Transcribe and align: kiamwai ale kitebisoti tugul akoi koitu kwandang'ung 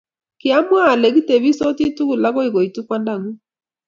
kiamwai 0.39 0.87
ale 0.91 1.07
kitebisoti 1.15 1.85
tugul 1.95 2.25
akoi 2.29 2.53
koitu 2.53 2.79
kwandang'ung 2.87 3.37